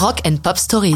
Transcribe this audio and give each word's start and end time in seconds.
Rock 0.00 0.22
and 0.26 0.36
Pop 0.42 0.56
Stories. 0.56 0.94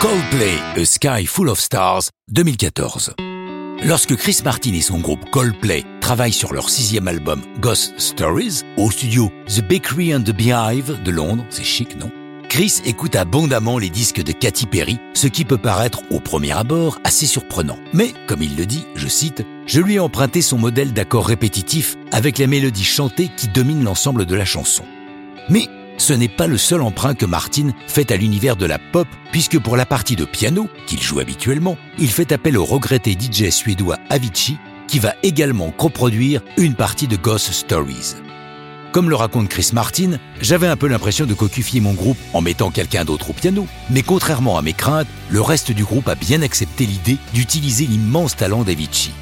Coldplay, 0.00 0.56
A 0.74 0.86
Sky 0.86 1.26
Full 1.26 1.50
of 1.50 1.60
Stars, 1.60 2.08
2014. 2.30 3.12
Lorsque 3.84 4.16
Chris 4.16 4.40
Martin 4.42 4.72
et 4.72 4.80
son 4.80 5.00
groupe 5.00 5.28
Coldplay 5.30 5.84
travaillent 6.00 6.32
sur 6.32 6.54
leur 6.54 6.70
sixième 6.70 7.08
album 7.08 7.42
Ghost 7.60 7.92
Stories 7.98 8.62
au 8.78 8.90
studio 8.90 9.30
The 9.48 9.60
Bakery 9.60 10.14
and 10.14 10.22
the 10.22 10.30
Beehive 10.30 11.02
de 11.02 11.10
Londres, 11.10 11.44
c'est 11.50 11.62
chic, 11.62 11.98
non? 11.98 12.10
Chris 12.48 12.80
écoute 12.86 13.14
abondamment 13.16 13.76
les 13.76 13.90
disques 13.90 14.22
de 14.22 14.32
Katy 14.32 14.64
Perry, 14.64 14.98
ce 15.12 15.26
qui 15.26 15.44
peut 15.44 15.58
paraître 15.58 16.00
au 16.10 16.20
premier 16.20 16.52
abord 16.52 17.00
assez 17.04 17.26
surprenant. 17.26 17.76
Mais, 17.92 18.14
comme 18.28 18.40
il 18.42 18.56
le 18.56 18.64
dit, 18.64 18.86
je 18.94 19.08
cite, 19.08 19.44
je 19.66 19.82
lui 19.82 19.96
ai 19.96 20.00
emprunté 20.00 20.40
son 20.40 20.56
modèle 20.56 20.94
d'accords 20.94 21.26
répétitifs 21.26 21.98
avec 22.12 22.38
la 22.38 22.46
mélodie 22.46 22.82
chantée 22.82 23.28
qui 23.36 23.48
domine 23.48 23.84
l'ensemble 23.84 24.24
de 24.24 24.34
la 24.34 24.46
chanson. 24.46 24.84
Mais 25.50 25.68
ce 26.00 26.14
n'est 26.14 26.28
pas 26.28 26.46
le 26.46 26.56
seul 26.56 26.80
emprunt 26.80 27.14
que 27.14 27.26
Martin 27.26 27.72
fait 27.86 28.10
à 28.10 28.16
l'univers 28.16 28.56
de 28.56 28.64
la 28.64 28.78
pop, 28.78 29.06
puisque 29.32 29.58
pour 29.58 29.76
la 29.76 29.84
partie 29.84 30.16
de 30.16 30.24
piano, 30.24 30.66
qu'il 30.86 31.00
joue 31.02 31.20
habituellement, 31.20 31.76
il 31.98 32.08
fait 32.08 32.32
appel 32.32 32.56
au 32.56 32.64
regretté 32.64 33.12
DJ 33.12 33.50
suédois 33.50 33.98
Avicii, 34.08 34.56
qui 34.88 34.98
va 34.98 35.14
également 35.22 35.70
coproduire 35.70 36.40
une 36.56 36.74
partie 36.74 37.06
de 37.06 37.16
Ghost 37.16 37.52
Stories. 37.52 38.14
Comme 38.92 39.10
le 39.10 39.14
raconte 39.14 39.48
Chris 39.50 39.70
Martin, 39.74 40.18
j'avais 40.40 40.66
un 40.66 40.76
peu 40.76 40.88
l'impression 40.88 41.26
de 41.26 41.34
cocufier 41.34 41.80
mon 41.80 41.92
groupe 41.92 42.18
en 42.32 42.40
mettant 42.40 42.70
quelqu'un 42.70 43.04
d'autre 43.04 43.30
au 43.30 43.34
piano, 43.34 43.66
mais 43.90 44.02
contrairement 44.02 44.56
à 44.56 44.62
mes 44.62 44.72
craintes, 44.72 45.06
le 45.28 45.42
reste 45.42 45.70
du 45.70 45.84
groupe 45.84 46.08
a 46.08 46.14
bien 46.14 46.40
accepté 46.40 46.86
l'idée 46.86 47.18
d'utiliser 47.34 47.84
l'immense 47.84 48.36
talent 48.36 48.64
d'Avicii. 48.64 49.12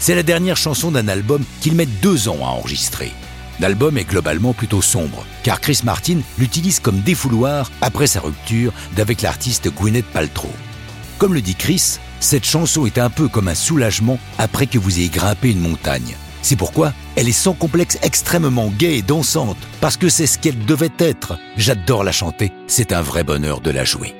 C'est 0.00 0.16
la 0.16 0.24
dernière 0.24 0.56
chanson 0.56 0.90
d'un 0.90 1.06
album 1.06 1.44
qu'il 1.60 1.76
met 1.76 1.86
deux 1.86 2.28
ans 2.28 2.40
à 2.42 2.48
enregistrer. 2.48 3.12
L'album 3.58 3.96
est 3.96 4.04
globalement 4.04 4.52
plutôt 4.52 4.82
sombre, 4.82 5.24
car 5.42 5.60
Chris 5.60 5.80
Martin 5.84 6.18
l'utilise 6.38 6.78
comme 6.78 7.00
défouloir 7.00 7.70
après 7.80 8.06
sa 8.06 8.20
rupture 8.20 8.72
d'avec 8.94 9.22
l'artiste 9.22 9.70
Gwyneth 9.70 10.06
Paltrow. 10.06 10.52
Comme 11.18 11.32
le 11.32 11.40
dit 11.40 11.54
Chris, 11.54 11.98
cette 12.20 12.44
chanson 12.44 12.84
est 12.84 12.98
un 12.98 13.08
peu 13.08 13.28
comme 13.28 13.48
un 13.48 13.54
soulagement 13.54 14.18
après 14.38 14.66
que 14.66 14.78
vous 14.78 14.98
ayez 14.98 15.08
grimpé 15.08 15.50
une 15.50 15.60
montagne. 15.60 16.16
C'est 16.42 16.56
pourquoi 16.56 16.92
elle 17.16 17.28
est 17.28 17.32
sans 17.32 17.54
complexe 17.54 17.98
extrêmement 18.02 18.68
gaie 18.68 18.98
et 18.98 19.02
dansante, 19.02 19.56
parce 19.80 19.96
que 19.96 20.10
c'est 20.10 20.26
ce 20.26 20.38
qu'elle 20.38 20.64
devait 20.66 20.92
être. 20.98 21.38
J'adore 21.56 22.04
la 22.04 22.12
chanter, 22.12 22.52
c'est 22.66 22.92
un 22.92 23.02
vrai 23.02 23.24
bonheur 23.24 23.60
de 23.60 23.70
la 23.70 23.84
jouer. 23.84 24.14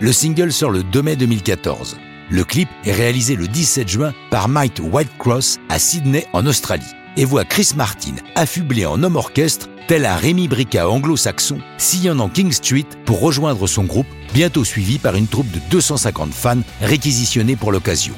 Le 0.00 0.12
single 0.12 0.52
sort 0.52 0.70
le 0.70 0.82
2 0.82 1.02
mai 1.02 1.16
2014. 1.16 1.96
Le 2.30 2.44
clip 2.44 2.68
est 2.84 2.92
réalisé 2.92 3.36
le 3.36 3.48
17 3.48 3.88
juin 3.88 4.12
par 4.30 4.48
Mike 4.48 4.80
Whitecross 4.80 5.58
à 5.68 5.78
Sydney 5.78 6.26
en 6.32 6.46
Australie 6.46 6.94
et 7.16 7.24
voit 7.24 7.44
Chris 7.44 7.72
Martin 7.76 8.14
affublé 8.34 8.86
en 8.86 9.02
homme 9.02 9.16
orchestre 9.16 9.68
tel 9.88 10.06
un 10.06 10.16
Rémi 10.16 10.48
Brica 10.48 10.88
anglo-saxon 10.88 11.58
sillonnant 11.78 12.28
King 12.28 12.52
Street 12.52 12.86
pour 13.04 13.20
rejoindre 13.20 13.66
son 13.66 13.84
groupe, 13.84 14.06
bientôt 14.32 14.64
suivi 14.64 14.98
par 14.98 15.16
une 15.16 15.26
troupe 15.26 15.50
de 15.50 15.60
250 15.70 16.32
fans 16.32 16.60
réquisitionnés 16.80 17.56
pour 17.56 17.72
l'occasion 17.72 18.14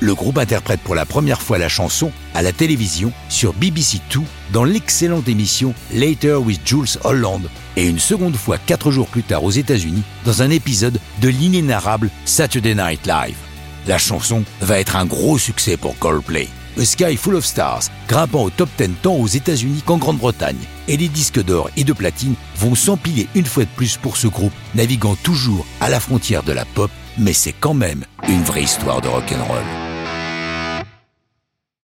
le 0.00 0.14
groupe 0.14 0.38
interprète 0.38 0.80
pour 0.80 0.94
la 0.94 1.06
première 1.06 1.42
fois 1.42 1.58
la 1.58 1.68
chanson 1.68 2.12
à 2.34 2.42
la 2.42 2.52
télévision 2.52 3.12
sur 3.28 3.52
BBC 3.52 4.00
Two 4.08 4.24
dans 4.52 4.64
l'excellente 4.64 5.28
émission 5.28 5.74
Later 5.92 6.36
with 6.36 6.60
Jules 6.64 6.98
Holland 7.04 7.42
et 7.76 7.86
une 7.86 7.98
seconde 7.98 8.36
fois 8.36 8.58
quatre 8.58 8.90
jours 8.90 9.08
plus 9.08 9.22
tard 9.22 9.44
aux 9.44 9.50
États-Unis 9.50 10.02
dans 10.24 10.42
un 10.42 10.50
épisode 10.50 11.00
de 11.20 11.28
l'inénarrable 11.28 12.10
Saturday 12.24 12.74
Night 12.74 13.06
Live. 13.06 13.36
La 13.86 13.98
chanson 13.98 14.44
va 14.60 14.78
être 14.78 14.96
un 14.96 15.06
gros 15.06 15.38
succès 15.38 15.76
pour 15.76 15.98
Coldplay. 15.98 16.48
A 16.78 16.84
Sky 16.84 17.16
Full 17.16 17.34
of 17.34 17.44
Stars, 17.44 17.90
grimpant 18.06 18.44
au 18.44 18.50
top 18.50 18.68
10 18.78 18.90
tant 19.02 19.14
aux 19.14 19.26
États-Unis 19.26 19.82
qu'en 19.84 19.96
Grande-Bretagne. 19.96 20.56
Et 20.86 20.96
les 20.96 21.08
disques 21.08 21.42
d'or 21.42 21.70
et 21.76 21.82
de 21.82 21.92
platine 21.92 22.34
vont 22.56 22.76
s'empiler 22.76 23.26
une 23.34 23.46
fois 23.46 23.64
de 23.64 23.70
plus 23.74 23.96
pour 23.96 24.16
ce 24.16 24.28
groupe, 24.28 24.52
naviguant 24.76 25.16
toujours 25.24 25.66
à 25.80 25.90
la 25.90 25.98
frontière 25.98 26.44
de 26.44 26.52
la 26.52 26.64
pop, 26.64 26.90
mais 27.18 27.32
c'est 27.32 27.52
quand 27.52 27.74
même 27.74 28.04
une 28.28 28.42
vraie 28.42 28.62
histoire 28.62 29.00
de 29.00 29.08
rock'n'roll. 29.08 29.87